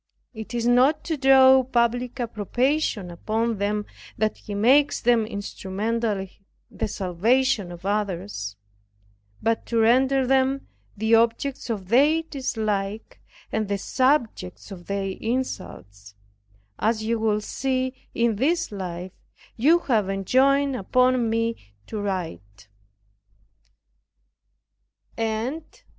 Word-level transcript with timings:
It 0.33 0.55
is 0.55 0.65
not 0.65 1.03
to 1.03 1.15
draw 1.15 1.61
public 1.61 2.19
approbation 2.19 3.11
upon 3.11 3.59
them, 3.59 3.85
that 4.17 4.35
He 4.35 4.55
makes 4.55 4.99
them 4.99 5.27
instrumental 5.27 6.21
in 6.21 6.29
the 6.71 6.87
salvation 6.87 7.71
of 7.71 7.85
others; 7.85 8.55
but 9.43 9.67
to 9.67 9.77
render 9.77 10.25
them 10.25 10.65
the 10.97 11.13
objects 11.13 11.69
of 11.69 11.89
their 11.89 12.23
dislike 12.23 13.21
and 13.51 13.67
the 13.67 13.77
subjects 13.77 14.71
of 14.71 14.87
their 14.87 15.05
insults; 15.21 16.15
as 16.79 17.03
you 17.03 17.19
will 17.19 17.39
see 17.39 17.93
in 18.15 18.37
this 18.37 18.71
life 18.71 19.11
you 19.55 19.77
have 19.81 20.09
enjoined 20.09 20.75
upon 20.75 21.29
me 21.29 21.55
to 21.85 22.01
write. 22.01 22.67